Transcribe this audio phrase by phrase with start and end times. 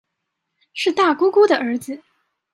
[0.73, 2.01] 是大姑姑的兒子